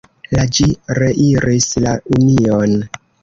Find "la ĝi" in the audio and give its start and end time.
0.35-0.65